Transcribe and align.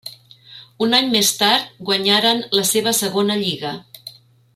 Un 0.85 0.95
any 0.99 1.11
més 1.15 1.29
tard 1.41 1.69
guanyaren 1.89 2.41
la 2.61 2.65
seva 2.71 2.95
segona 3.01 3.37
lliga. 3.43 3.75